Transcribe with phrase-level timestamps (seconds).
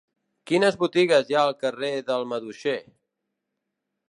[0.51, 2.77] Quines botigues hi ha al carrer del Maduixer?